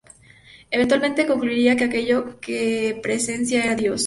[0.75, 3.99] Eventualmente concluiría que aquello que presencia era Dios.